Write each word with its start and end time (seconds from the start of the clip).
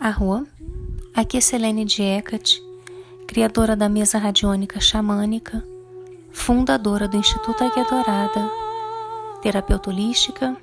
A 0.00 0.10
rua, 0.10 0.46
aqui 1.14 1.36
é 1.36 1.40
Selene 1.40 1.84
de 1.84 2.02
Hecate, 2.02 2.60
criadora 3.28 3.76
da 3.76 3.88
mesa 3.88 4.18
radiônica 4.18 4.80
xamânica, 4.80 5.62
fundadora 6.32 7.06
do 7.06 7.16
Instituto 7.16 7.62
Águia 7.62 7.84
Dourada, 7.84 8.50
terapeuta 9.42 9.90
holística, 9.90 10.56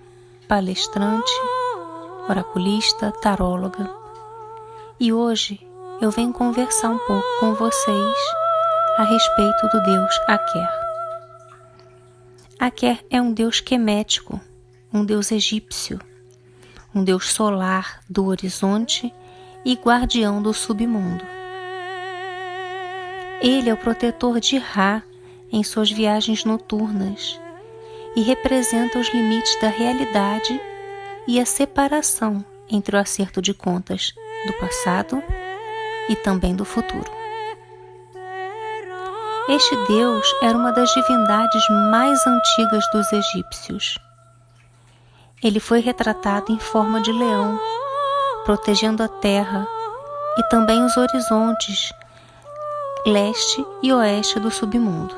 palestrante, 0.48 1.32
oraculista, 2.28 3.12
taróloga. 3.12 3.90
E 5.00 5.14
hoje 5.14 5.60
eu 6.02 6.12
venho 6.12 6.34
conversar 6.34 6.90
um 6.90 6.98
pouco 6.98 7.28
com 7.40 7.54
vocês 7.54 8.39
a 8.98 9.04
respeito 9.04 9.68
do 9.70 9.82
deus 9.84 10.20
Aker. 10.28 10.70
Aker 12.60 13.06
é 13.10 13.22
um 13.22 13.32
deus 13.32 13.60
quemético, 13.60 14.40
um 14.94 15.06
deus 15.06 15.32
egípcio, 15.32 16.00
um 16.94 17.04
deus 17.04 17.32
solar 17.32 18.02
do 18.10 18.26
horizonte 18.26 19.14
e 19.64 19.76
guardião 19.76 20.42
do 20.42 20.54
submundo. 20.54 21.24
Ele 23.42 23.70
é 23.70 23.74
o 23.74 23.78
protetor 23.78 24.40
de 24.40 24.58
Ra 24.58 25.02
em 25.52 25.64
suas 25.64 25.90
viagens 25.90 26.44
noturnas 26.44 27.40
e 28.16 28.22
representa 28.22 29.00
os 29.00 29.08
limites 29.14 29.60
da 29.62 29.70
realidade 29.70 30.60
e 31.28 31.40
a 31.40 31.46
separação 31.46 32.44
entre 32.70 32.96
o 32.96 33.00
acerto 33.00 33.42
de 33.42 33.54
contas 33.54 34.14
do 34.46 34.54
passado 34.54 35.24
e 36.10 36.16
também 36.16 36.56
do 36.56 36.66
futuro. 36.66 37.19
Este 39.50 39.76
deus 39.88 40.32
era 40.44 40.56
uma 40.56 40.72
das 40.72 40.94
divindades 40.94 41.68
mais 41.90 42.20
antigas 42.28 42.86
dos 42.94 43.12
egípcios. 43.12 43.98
Ele 45.42 45.60
foi 45.60 45.80
retratado 45.80 46.52
em 46.52 46.60
forma 46.60 47.02
de 47.02 47.12
leão, 47.12 47.60
protegendo 48.46 49.02
a 49.02 49.08
terra 49.08 49.68
e 50.38 50.44
também 50.50 50.86
os 50.86 50.96
horizontes 50.96 51.92
leste 53.08 53.66
e 53.82 53.92
oeste 53.92 54.40
do 54.40 54.52
submundo. 54.52 55.16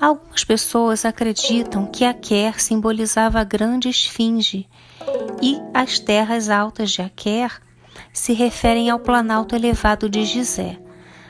Algumas 0.00 0.42
pessoas 0.42 1.04
acreditam 1.04 1.86
que 1.86 2.04
Aker 2.04 2.60
simbolizava 2.60 3.38
a 3.38 3.44
grande 3.44 3.88
esfinge 3.88 4.68
e 5.40 5.56
as 5.72 6.00
terras 6.00 6.50
altas 6.50 6.90
de 6.90 7.00
Aker 7.00 7.62
se 8.12 8.32
referem 8.32 8.90
ao 8.90 8.98
planalto 8.98 9.54
elevado 9.54 10.10
de 10.10 10.24
Gizé, 10.24 10.80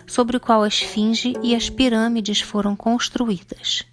sobre 0.09 0.39
o 0.39 0.41
qual 0.41 0.63
a 0.63 0.69
esfinge 0.69 1.35
e 1.43 1.55
as 1.55 1.71
pirâmides 1.71 2.41
foram 2.41 2.75
construídas. 2.75 3.85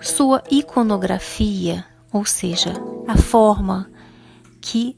Sua 0.00 0.42
iconografia, 0.50 1.84
ou 2.12 2.24
seja, 2.24 2.72
a 3.06 3.16
forma 3.16 3.90
que 4.60 4.96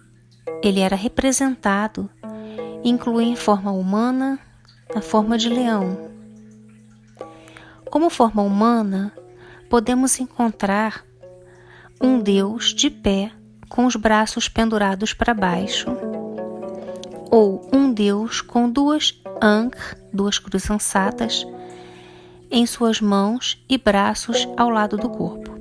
ele 0.63 0.81
era 0.81 0.97
representado, 0.97 2.09
inclui 2.85 3.33
a 3.33 3.37
forma 3.37 3.73
humana, 3.73 4.39
a 4.95 5.01
forma 5.01 5.37
de 5.37 5.49
leão. 5.49 6.09
Como 7.91 8.09
forma 8.09 8.43
humana, 8.43 9.13
podemos 9.69 10.19
encontrar 10.21 11.05
um 12.01 12.21
Deus 12.21 12.73
de 12.73 12.89
pé 12.89 13.33
com 13.69 13.85
os 13.85 13.97
braços 13.97 14.49
pendurados 14.49 15.13
para 15.13 15.35
baixo, 15.35 15.91
ou 17.31 17.69
um 17.73 17.93
Deus 17.93 18.41
com 18.41 18.71
duas 18.71 19.21
Ankh, 19.41 19.97
duas 20.13 20.39
cruzançadas, 20.39 21.47
em 22.51 22.67
suas 22.67 23.01
mãos 23.01 23.63
e 23.69 23.77
braços 23.77 24.49
ao 24.57 24.71
lado 24.71 24.97
do 24.97 25.09
corpo. 25.09 25.53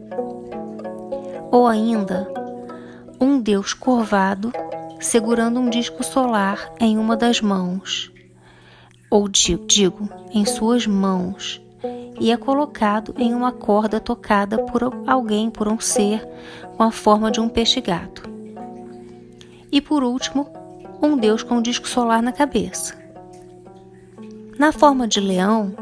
Ou 1.51 1.67
ainda, 1.67 2.31
um 3.19 3.39
Deus 3.39 3.73
curvado 3.73 4.51
segurando 4.99 5.59
um 5.59 5.69
disco 5.69 6.03
solar 6.03 6.73
em 6.79 6.97
uma 6.97 7.15
das 7.15 7.41
mãos, 7.41 8.11
ou 9.09 9.27
digo, 9.29 10.09
em 10.31 10.45
suas 10.45 10.87
mãos, 10.87 11.61
e 12.19 12.31
é 12.31 12.37
colocado 12.37 13.13
em 13.17 13.33
uma 13.33 13.51
corda 13.51 13.99
tocada 13.99 14.57
por 14.65 14.81
alguém, 15.05 15.51
por 15.51 15.67
um 15.67 15.79
ser, 15.79 16.27
com 16.75 16.83
a 16.83 16.91
forma 16.91 17.29
de 17.29 17.39
um 17.39 17.47
peixe-gato. 17.47 18.23
E 19.71 19.79
por 19.79 20.03
último, 20.03 20.49
um 21.01 21.17
deus 21.17 21.43
com 21.43 21.55
um 21.55 21.61
disco 21.61 21.87
solar 21.87 22.21
na 22.21 22.31
cabeça. 22.31 22.95
Na 24.57 24.71
forma 24.71 25.07
de 25.07 25.19
leão, 25.19 25.75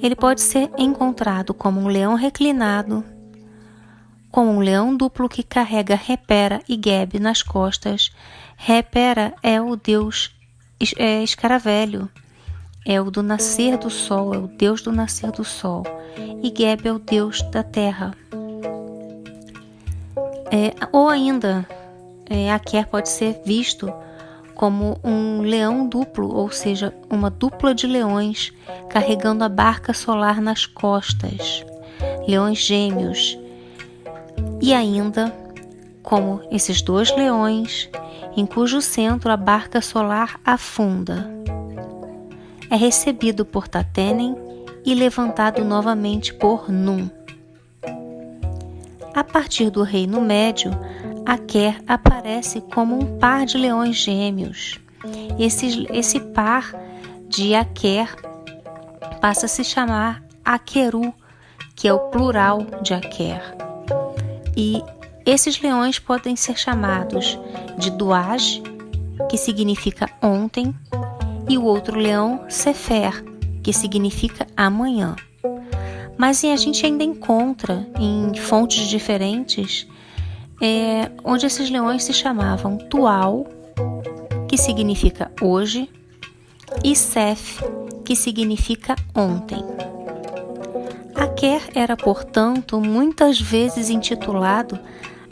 ele 0.00 0.16
pode 0.16 0.40
ser 0.40 0.70
encontrado 0.78 1.52
como 1.52 1.80
um 1.80 1.88
leão 1.88 2.14
reclinado, 2.14 3.04
como 4.30 4.50
um 4.50 4.60
leão 4.60 4.96
duplo 4.96 5.28
que 5.28 5.42
carrega 5.42 5.94
Repera 5.94 6.60
e 6.68 6.80
Geb 6.82 7.18
nas 7.20 7.42
costas. 7.42 8.10
Repera 8.56 9.34
é 9.42 9.60
o 9.60 9.76
deus 9.76 10.34
é, 10.96 11.22
escaravelho, 11.22 12.08
é 12.84 13.00
o 13.00 13.10
do 13.10 13.22
nascer 13.22 13.76
do 13.76 13.90
sol, 13.90 14.34
é 14.34 14.38
o 14.38 14.46
deus 14.46 14.82
do 14.82 14.90
nascer 14.90 15.30
do 15.30 15.44
sol. 15.44 15.84
E 16.42 16.48
Geb 16.48 16.88
é 16.88 16.92
o 16.92 16.98
deus 16.98 17.42
da 17.42 17.62
terra. 17.62 18.14
É, 20.50 20.74
ou 20.92 21.08
ainda, 21.08 21.66
é, 22.28 22.52
Aker 22.52 22.86
pode 22.86 23.08
ser 23.08 23.40
visto 23.44 23.92
como 24.62 24.96
um 25.02 25.40
leão 25.40 25.88
duplo, 25.88 26.32
ou 26.32 26.48
seja, 26.48 26.94
uma 27.10 27.28
dupla 27.28 27.74
de 27.74 27.84
leões 27.84 28.52
carregando 28.88 29.42
a 29.42 29.48
barca 29.48 29.92
solar 29.92 30.40
nas 30.40 30.66
costas. 30.66 31.66
Leões 32.28 32.58
gêmeos, 32.58 33.36
e 34.60 34.72
ainda 34.72 35.34
como 36.00 36.42
esses 36.48 36.80
dois 36.80 37.10
leões, 37.16 37.90
em 38.36 38.46
cujo 38.46 38.80
centro 38.80 39.32
a 39.32 39.36
barca 39.36 39.80
solar 39.80 40.38
afunda. 40.44 41.28
É 42.70 42.76
recebido 42.76 43.44
por 43.44 43.66
Tatenen 43.66 44.36
e 44.86 44.94
levantado 44.94 45.64
novamente 45.64 46.32
por 46.32 46.70
Num. 46.70 47.10
A 49.12 49.24
partir 49.24 49.70
do 49.70 49.82
Reino 49.82 50.20
Médio, 50.20 50.70
Aker 51.24 51.82
aparece 51.86 52.60
como 52.60 52.96
um 52.96 53.18
par 53.18 53.46
de 53.46 53.56
leões 53.56 53.96
gêmeos. 53.96 54.80
Esse, 55.38 55.86
esse 55.90 56.20
par 56.20 56.72
de 57.28 57.54
Aker 57.54 58.14
passa 59.20 59.46
a 59.46 59.48
se 59.48 59.64
chamar 59.64 60.22
Akeru, 60.44 61.14
que 61.74 61.88
é 61.88 61.92
o 61.92 62.10
plural 62.10 62.66
de 62.82 62.94
Aker. 62.94 63.56
E 64.56 64.82
esses 65.24 65.60
leões 65.60 65.98
podem 65.98 66.36
ser 66.36 66.58
chamados 66.58 67.38
de 67.78 67.90
Duage, 67.90 68.62
que 69.30 69.38
significa 69.38 70.10
ontem, 70.20 70.74
e 71.48 71.56
o 71.56 71.64
outro 71.64 71.98
leão, 71.98 72.44
Sefer, 72.48 73.24
que 73.62 73.72
significa 73.72 74.46
amanhã. 74.56 75.16
Mas 76.18 76.44
a 76.44 76.56
gente 76.56 76.84
ainda 76.84 77.04
encontra 77.04 77.86
em 77.98 78.34
fontes 78.34 78.88
diferentes 78.88 79.86
é, 80.62 81.10
onde 81.24 81.44
esses 81.44 81.68
leões 81.68 82.04
se 82.04 82.12
chamavam 82.12 82.78
Tual, 82.78 83.44
que 84.48 84.56
significa 84.56 85.32
hoje, 85.40 85.90
e 86.84 86.94
Sef, 86.94 87.60
que 88.04 88.14
significa 88.14 88.94
ontem. 89.12 89.62
Aker 91.16 91.62
era, 91.74 91.96
portanto, 91.96 92.80
muitas 92.80 93.40
vezes 93.40 93.90
intitulado 93.90 94.78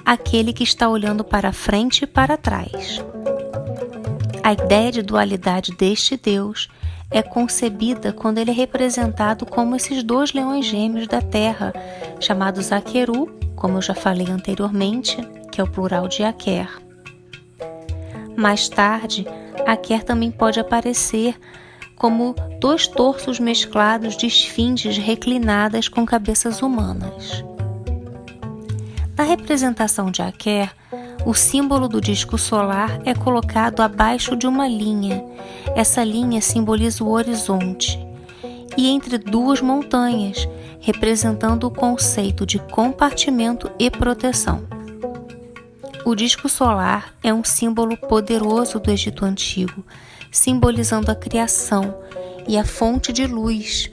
aquele 0.04 0.52
que 0.52 0.64
está 0.64 0.88
olhando 0.88 1.22
para 1.22 1.52
frente 1.52 2.02
e 2.02 2.06
para 2.06 2.36
trás. 2.36 3.00
A 4.42 4.52
ideia 4.52 4.90
de 4.90 5.02
dualidade 5.02 5.72
deste 5.72 6.16
Deus 6.16 6.68
é 7.10 7.22
concebida 7.22 8.12
quando 8.12 8.38
ele 8.38 8.50
é 8.50 8.54
representado 8.54 9.46
como 9.46 9.76
esses 9.76 10.02
dois 10.02 10.32
leões 10.32 10.66
gêmeos 10.66 11.06
da 11.06 11.20
terra, 11.20 11.72
chamados 12.20 12.72
Akeru, 12.72 13.28
como 13.60 13.76
eu 13.76 13.82
já 13.82 13.94
falei 13.94 14.26
anteriormente, 14.28 15.18
que 15.52 15.60
é 15.60 15.64
o 15.64 15.70
plural 15.70 16.08
de 16.08 16.24
Aker. 16.24 16.66
Mais 18.34 18.70
tarde, 18.70 19.26
Aker 19.66 20.02
também 20.02 20.30
pode 20.30 20.58
aparecer 20.58 21.38
como 21.94 22.34
dois 22.58 22.86
torsos 22.86 23.38
mesclados 23.38 24.16
de 24.16 24.26
esfinges 24.26 24.96
reclinadas 24.96 25.88
com 25.88 26.06
cabeças 26.06 26.62
humanas. 26.62 27.44
Na 29.14 29.24
representação 29.24 30.10
de 30.10 30.22
Aker, 30.22 30.74
o 31.26 31.34
símbolo 31.34 31.86
do 31.86 32.00
disco 32.00 32.38
solar 32.38 32.98
é 33.04 33.14
colocado 33.14 33.82
abaixo 33.82 34.34
de 34.34 34.46
uma 34.46 34.66
linha. 34.66 35.22
Essa 35.76 36.02
linha 36.02 36.40
simboliza 36.40 37.04
o 37.04 37.10
horizonte. 37.10 38.09
E 38.80 38.88
entre 38.88 39.18
duas 39.18 39.60
montanhas, 39.60 40.48
representando 40.80 41.64
o 41.64 41.70
conceito 41.70 42.46
de 42.46 42.58
compartimento 42.58 43.70
e 43.78 43.90
proteção. 43.90 44.66
O 46.02 46.14
disco 46.14 46.48
solar 46.48 47.14
é 47.22 47.30
um 47.30 47.44
símbolo 47.44 47.94
poderoso 47.94 48.80
do 48.80 48.90
Egito 48.90 49.22
Antigo, 49.22 49.84
simbolizando 50.32 51.10
a 51.10 51.14
criação 51.14 51.94
e 52.48 52.56
a 52.56 52.64
fonte 52.64 53.12
de 53.12 53.26
luz, 53.26 53.90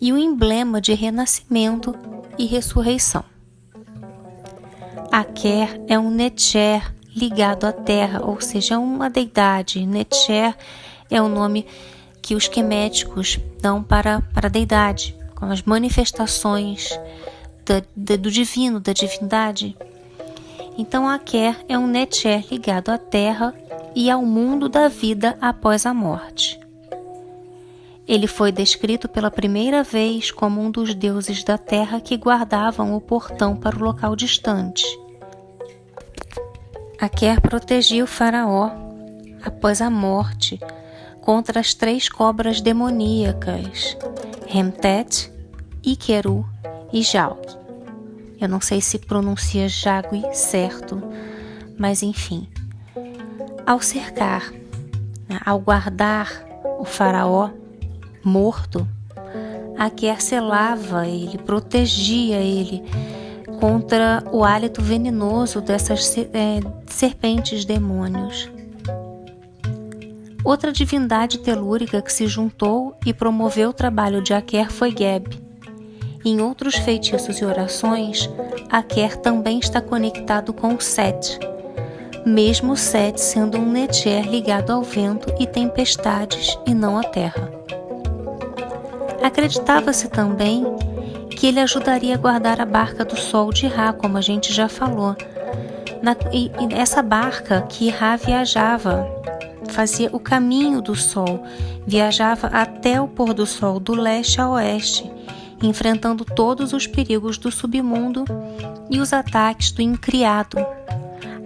e 0.00 0.12
o 0.12 0.16
emblema 0.16 0.80
de 0.80 0.94
renascimento 0.94 1.92
e 2.38 2.46
ressurreição. 2.46 3.24
Aker 5.10 5.82
é 5.88 5.98
um 5.98 6.08
Netcher 6.08 6.94
ligado 7.16 7.64
à 7.64 7.72
terra, 7.72 8.24
ou 8.24 8.40
seja, 8.40 8.78
uma 8.78 9.10
deidade. 9.10 9.84
Netcher 9.84 10.56
é 11.10 11.20
o 11.20 11.28
nome 11.28 11.66
que 12.22 12.34
os 12.34 12.48
queméticos 12.48 13.38
dão 13.60 13.82
para, 13.82 14.20
para 14.34 14.46
a 14.46 14.50
deidade, 14.50 15.16
com 15.34 15.46
as 15.46 15.62
manifestações 15.62 16.90
da, 17.64 17.82
da, 17.96 18.16
do 18.16 18.30
divino, 18.30 18.80
da 18.80 18.92
divindade. 18.92 19.76
Então, 20.76 21.08
Aker 21.08 21.64
é 21.68 21.78
um 21.78 21.86
Netcher 21.86 22.44
ligado 22.50 22.90
à 22.90 22.98
terra 22.98 23.54
e 23.94 24.10
ao 24.10 24.24
mundo 24.24 24.68
da 24.68 24.88
vida 24.88 25.36
após 25.40 25.84
a 25.86 25.92
morte. 25.92 26.58
Ele 28.06 28.26
foi 28.26 28.50
descrito 28.50 29.08
pela 29.08 29.30
primeira 29.30 29.84
vez 29.84 30.30
como 30.30 30.60
um 30.60 30.70
dos 30.70 30.94
deuses 30.94 31.44
da 31.44 31.56
terra 31.56 32.00
que 32.00 32.16
guardavam 32.16 32.96
o 32.96 33.00
portão 33.00 33.54
para 33.54 33.76
o 33.76 33.82
local 33.82 34.16
distante. 34.16 34.84
Aker 37.00 37.40
protegia 37.40 38.02
o 38.02 38.06
faraó 38.06 38.70
após 39.42 39.80
a 39.80 39.88
morte 39.88 40.58
contra 41.20 41.60
as 41.60 41.74
três 41.74 42.08
cobras 42.08 42.60
demoníacas, 42.60 43.96
Remtet, 44.46 45.32
Ikeru 45.82 46.44
e 46.92 47.02
Jau. 47.02 47.40
Eu 48.40 48.48
não 48.48 48.60
sei 48.60 48.80
se 48.80 48.98
pronuncia 48.98 49.68
Jagui 49.68 50.22
certo, 50.32 51.02
mas 51.78 52.02
enfim. 52.02 52.48
Ao 53.66 53.80
cercar, 53.80 54.50
né, 55.28 55.38
ao 55.44 55.60
guardar 55.60 56.44
o 56.78 56.84
faraó 56.84 57.50
morto, 58.24 58.86
Aker 59.78 60.20
selava 60.20 61.06
ele, 61.06 61.38
protegia 61.38 62.36
ele 62.36 62.82
contra 63.60 64.24
o 64.32 64.42
hálito 64.42 64.82
venenoso 64.82 65.60
dessas 65.60 66.16
é, 66.16 66.60
serpentes 66.86 67.64
demônios. 67.64 68.50
Outra 70.44 70.72
divindade 70.72 71.38
telúrica 71.38 72.00
que 72.00 72.12
se 72.12 72.26
juntou 72.26 72.96
e 73.04 73.12
promoveu 73.12 73.70
o 73.70 73.74
trabalho 73.74 74.22
de 74.22 74.32
Aker 74.32 74.70
foi 74.70 74.90
Geb. 74.90 75.38
Em 76.24 76.40
outros 76.40 76.76
feitiços 76.76 77.38
e 77.38 77.44
orações, 77.44 78.28
Aker 78.70 79.16
também 79.16 79.58
está 79.58 79.80
conectado 79.80 80.52
com 80.52 80.78
Set, 80.78 81.38
mesmo 82.24 82.76
Set 82.76 83.18
sendo 83.18 83.58
um 83.58 83.70
Netcher 83.70 84.28
ligado 84.28 84.70
ao 84.70 84.82
vento 84.82 85.32
e 85.38 85.46
tempestades 85.46 86.58
e 86.66 86.74
não 86.74 86.98
à 86.98 87.04
terra. 87.04 87.50
Acreditava-se 89.22 90.08
também 90.08 90.64
que 91.30 91.46
ele 91.46 91.60
ajudaria 91.60 92.14
a 92.14 92.18
guardar 92.18 92.60
a 92.60 92.66
barca 92.66 93.04
do 93.04 93.16
sol 93.16 93.50
de 93.52 93.66
Ra, 93.66 93.92
como 93.92 94.18
a 94.18 94.20
gente 94.20 94.52
já 94.52 94.68
falou. 94.68 95.16
Na, 96.02 96.16
e, 96.32 96.50
e 96.60 96.74
essa 96.74 97.02
barca 97.02 97.62
que 97.62 97.88
Ra 97.88 98.16
viajava, 98.16 99.06
fazia 99.70 100.10
o 100.12 100.20
caminho 100.20 100.82
do 100.82 100.94
sol, 100.94 101.44
viajava 101.86 102.48
até 102.48 103.00
o 103.00 103.08
pôr 103.08 103.32
do 103.32 103.46
sol 103.46 103.80
do 103.80 103.94
leste 103.94 104.40
a 104.40 104.48
oeste, 104.50 105.10
enfrentando 105.62 106.24
todos 106.24 106.72
os 106.72 106.86
perigos 106.86 107.38
do 107.38 107.50
submundo 107.50 108.24
e 108.90 108.98
os 108.98 109.12
ataques 109.12 109.70
do 109.72 109.80
incriado, 109.80 110.58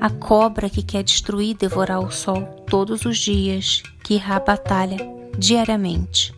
a 0.00 0.10
cobra 0.10 0.68
que 0.68 0.82
quer 0.82 1.02
destruir 1.02 1.50
e 1.50 1.54
devorar 1.54 2.00
o 2.00 2.10
sol 2.10 2.42
todos 2.68 3.04
os 3.04 3.18
dias, 3.18 3.82
que 4.02 4.16
Ra 4.16 4.40
batalha 4.40 4.98
diariamente. 5.38 6.34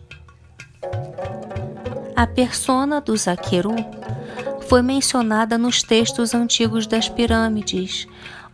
A 2.15 2.25
persona 2.25 2.99
do 2.99 3.15
Zaqueru 3.15 3.75
foi 4.67 4.81
mencionada 4.81 5.57
nos 5.57 5.81
textos 5.81 6.33
antigos 6.33 6.87
das 6.87 7.07
pirâmides, 7.07 8.07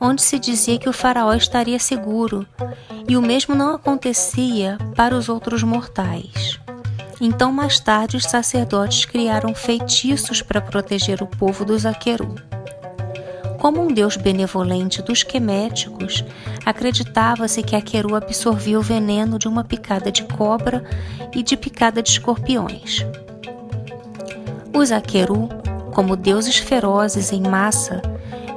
onde 0.04 0.22
se 0.22 0.38
dizia 0.38 0.78
que 0.78 0.90
o 0.90 0.94
faraó 0.94 1.34
estaria 1.34 1.80
seguro, 1.80 2.46
e 3.08 3.16
o 3.16 3.22
mesmo 3.22 3.56
não 3.56 3.74
acontecia 3.74 4.78
para 4.98 5.16
os 5.16 5.30
outros 5.30 5.64
mortais. 5.64 6.60
Então, 7.22 7.54
mais 7.54 7.80
tarde, 7.80 8.18
os 8.18 8.26
sacerdotes 8.26 9.06
criaram 9.06 9.56
feitiços 9.56 10.42
para 10.42 10.60
proteger 10.60 11.24
o 11.24 11.28
povo 11.28 11.64
do 11.64 11.80
Zaqueru. 11.80 12.36
Como 13.60 13.82
um 13.82 13.88
deus 13.88 14.18
benevolente 14.18 15.02
dos 15.02 15.24
queméticos, 15.24 16.26
acreditava-se 16.66 17.64
que 17.64 17.78
Aqueru 17.78 18.14
absorvia 18.14 18.78
o 18.78 18.82
veneno 18.82 19.40
de 19.40 19.48
uma 19.48 19.64
picada 19.64 20.12
de 20.12 20.24
cobra 20.24 20.84
e 21.34 21.42
de 21.42 21.56
picada 21.56 22.04
de 22.04 22.10
escorpiões. 22.10 23.06
Os 24.74 24.92
Akeru, 24.92 25.48
como 25.94 26.18
deuses 26.18 26.58
ferozes 26.58 27.32
em 27.32 27.42
massa, 27.42 28.02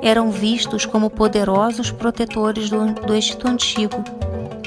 eram 0.02 0.30
vistos 0.30 0.86
como 0.86 1.10
poderosos 1.10 1.90
protetores 1.90 2.70
do, 2.70 2.92
do 2.92 3.14
Egito 3.14 3.48
Antigo, 3.48 4.02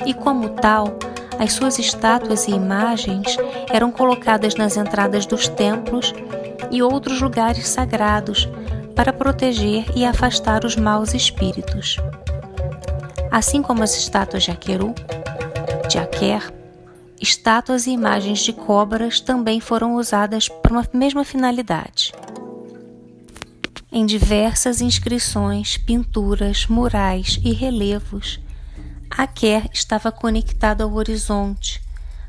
e 0.06 0.14
como 0.14 0.50
tal, 0.50 0.98
as 1.40 1.54
suas 1.54 1.80
estátuas 1.80 2.48
e 2.48 2.52
imagens 2.52 3.38
eram 3.72 3.92
colocadas 3.92 4.56
nas 4.56 4.76
entradas 4.76 5.26
dos 5.26 5.48
templos 5.48 6.14
e 6.72 6.82
outros 6.82 7.22
lugares 7.22 7.68
sagrados 7.68 8.48
para 8.96 9.14
proteger 9.14 9.86
e 9.96 10.06
afastar 10.06 10.66
os 10.66 10.76
maus 10.76 11.14
espíritos. 11.14 11.98
Assim 13.32 13.62
como 13.62 13.84
as 13.84 13.96
estátuas 13.96 14.44
de 14.44 14.52
Akeru, 14.52 14.94
de 15.88 15.98
Aker, 15.98 16.52
estátuas 17.22 17.88
e 17.88 17.92
imagens 17.92 18.40
de 18.40 18.52
cobras 18.52 19.22
também 19.22 19.60
foram 19.60 19.96
usadas 19.96 20.50
para 20.50 20.74
uma 20.74 20.86
mesma 20.94 21.24
finalidade. 21.24 22.12
Em 23.92 24.06
diversas 24.06 24.82
inscrições, 24.82 25.76
pinturas, 25.76 26.68
murais 26.68 27.40
e 27.44 27.52
relevos, 27.54 28.40
Aker 29.10 29.68
estava 29.74 30.12
conectado 30.12 30.82
ao 30.82 30.94
horizonte, 30.94 31.82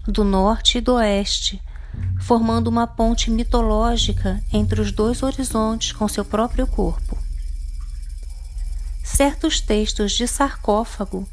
do 0.06 0.24
norte 0.24 0.78
e 0.78 0.80
do 0.80 0.94
oeste, 0.94 1.62
formando 2.18 2.68
uma 2.68 2.86
ponte 2.86 3.30
mitológica 3.30 4.42
entre 4.50 4.80
os 4.80 4.90
dois 4.90 5.22
horizontes 5.22 5.92
com 5.92 6.08
seu 6.08 6.24
próprio 6.24 6.66
corpo. 6.66 7.18
Certos 9.04 9.60
textos 9.60 10.12
de 10.12 10.26
sarcófago 10.26 11.28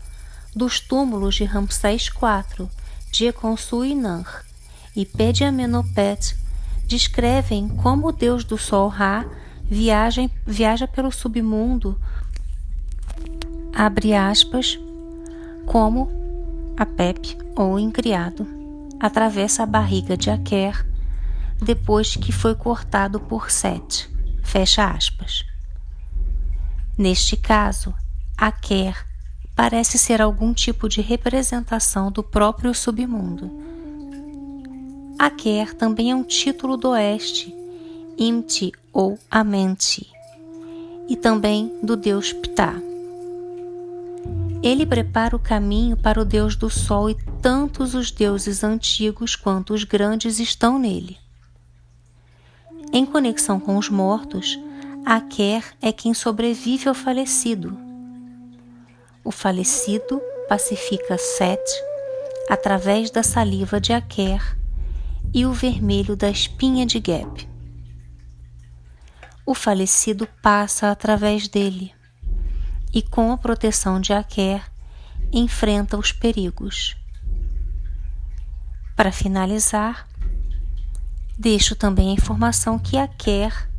dos 0.53 0.81
túmulos 0.81 1.35
de 1.35 1.45
Ramsés 1.45 2.07
IV 2.07 2.67
Jeconsu-Inanr 3.13 4.43
e 4.93 5.05
Pediamenopet 5.05 6.36
descrevem 6.86 7.69
como 7.69 8.10
o 8.10 8.12
deus 8.12 8.43
do 8.43 8.57
sol 8.57 8.89
Ra 8.89 9.25
viaja, 9.69 10.29
viaja 10.45 10.88
pelo 10.88 11.12
submundo, 11.12 12.00
abre 13.75 14.13
aspas, 14.13 14.79
como 15.65 16.09
a 16.77 16.86
Pep 16.86 17.38
ou 17.55 17.79
incriado 17.79 18.47
atravessa 19.00 19.63
a 19.63 19.65
barriga 19.65 20.15
de 20.17 20.29
Aker 20.29 20.86
depois 21.62 22.15
que 22.15 22.31
foi 22.31 22.55
cortado 22.55 23.19
por 23.19 23.51
Set, 23.51 24.09
fecha 24.43 24.86
aspas. 24.86 25.43
Neste 26.97 27.36
caso, 27.36 27.93
Aker 28.38 29.05
parece 29.55 29.97
ser 29.97 30.21
algum 30.21 30.53
tipo 30.53 30.88
de 30.88 31.01
representação 31.01 32.12
do 32.12 32.24
próprio 32.24 32.74
submundo. 32.74 33.51
Aker 35.17 35.74
também 35.75 36.12
é 36.12 36.15
um 36.15 36.24
título 36.24 36.77
do 36.77 36.89
oeste, 36.89 37.57
Imti 38.17 38.71
ou 38.91 39.17
Amenti, 39.29 40.07
e 41.07 41.15
também 41.15 41.71
do 41.83 41.95
deus 41.95 42.33
Ptah. 42.33 42.81
Ele 44.63 44.86
prepara 44.86 45.36
o 45.36 45.39
caminho 45.39 45.95
para 45.95 46.19
o 46.19 46.25
deus 46.25 46.55
do 46.55 46.69
sol 46.69 47.09
e 47.09 47.15
tantos 47.41 47.93
os 47.93 48.12
deuses 48.12 48.63
antigos 48.63 49.36
quanto 49.36 49.74
os 49.74 49.83
grandes 49.83 50.39
estão 50.39 50.79
nele. 50.79 51.17
Em 52.91 53.05
conexão 53.05 53.59
com 53.59 53.77
os 53.77 53.89
mortos, 53.89 54.59
Aker 55.05 55.63
é 55.81 55.91
quem 55.91 56.13
sobrevive 56.13 56.89
ao 56.89 56.95
falecido 56.95 57.88
o 59.27 59.31
falecido 59.31 60.21
pacifica 60.47 61.17
Set 61.17 61.62
através 62.50 63.12
da 63.12 63.21
saliva 63.21 63.77
de 63.77 63.91
Aker 63.91 64.57
e 65.33 65.45
o 65.45 65.51
vermelho 65.51 66.15
da 66.15 66.29
espinha 66.29 66.86
de 66.86 67.03
Geb. 67.05 67.45
O 69.48 69.56
falecido 69.56 70.27
passa 70.42 70.92
através 70.92 71.48
dele 71.48 71.94
e, 72.94 73.01
com 73.01 73.32
a 73.32 73.38
proteção 73.38 73.98
de 73.98 74.12
Aker, 74.12 74.62
enfrenta 75.32 75.98
os 75.98 76.12
perigos. 76.12 76.98
Para 78.94 79.10
finalizar, 79.10 80.06
deixo 81.39 81.77
também 81.77 82.10
a 82.10 82.13
informação 82.13 82.77
que 82.77 82.98
Aker 82.98 83.70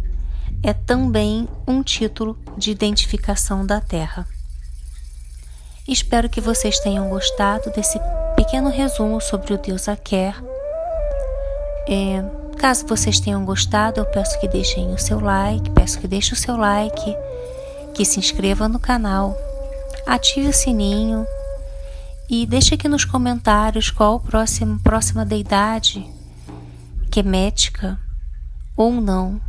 é 0.62 0.72
também 0.72 1.46
um 1.66 1.82
título 1.82 2.38
de 2.56 2.70
identificação 2.70 3.66
da 3.66 3.78
Terra. 3.78 4.26
Espero 5.86 6.30
que 6.30 6.40
vocês 6.40 6.78
tenham 6.78 7.10
gostado 7.10 7.70
desse 7.72 8.00
pequeno 8.36 8.70
resumo 8.70 9.20
sobre 9.20 9.52
o 9.52 9.58
deus 9.58 9.86
Aker 9.86 10.34
É, 11.86 12.47
caso 12.58 12.86
vocês 12.86 13.20
tenham 13.20 13.44
gostado, 13.44 14.00
eu 14.00 14.04
peço 14.04 14.38
que 14.40 14.48
deixem 14.48 14.92
o 14.92 14.98
seu 14.98 15.20
like, 15.20 15.70
peço 15.70 16.00
que 16.00 16.08
deixem 16.08 16.32
o 16.32 16.36
seu 16.36 16.56
like, 16.56 17.16
que 17.94 18.04
se 18.04 18.18
inscreva 18.18 18.68
no 18.68 18.80
canal, 18.80 19.36
ative 20.04 20.48
o 20.48 20.52
sininho 20.52 21.24
e 22.28 22.44
deixe 22.44 22.74
aqui 22.74 22.88
nos 22.88 23.04
comentários 23.04 23.90
qual 23.90 24.16
a 24.16 24.20
próxima, 24.20 24.78
próxima 24.82 25.24
deidade 25.24 26.04
quemética 27.10 27.98
ou 28.76 28.92
não 28.92 29.40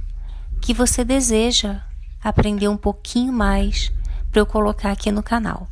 que 0.62 0.74
você 0.74 1.04
deseja 1.04 1.82
aprender 2.24 2.68
um 2.68 2.78
pouquinho 2.78 3.34
mais 3.34 3.92
para 4.32 4.40
eu 4.40 4.46
colocar 4.46 4.92
aqui 4.92 5.12
no 5.12 5.24
canal. 5.24 5.68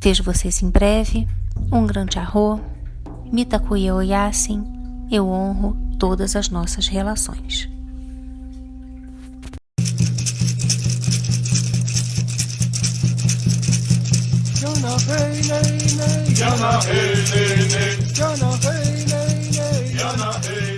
Vejo 0.00 0.22
vocês 0.22 0.62
em 0.62 0.70
breve. 0.70 1.26
Um 1.72 1.86
grande 1.86 2.18
arro. 2.18 2.77
Mitakuya 3.32 3.94
Oyasin. 3.94 4.64
Eu 5.10 5.28
honro 5.28 5.76
todas 5.98 6.36
as 6.36 6.50
nossas 6.50 6.86
relações. 6.88 7.68
Yana 16.38 16.80
hey 16.86 17.14
hey 17.22 17.66
hey 17.74 17.96
Yana 18.18 18.50
hey 18.62 19.04
hey 19.08 19.50
hey 19.56 19.96
Yana 19.98 20.30
hey 20.46 20.77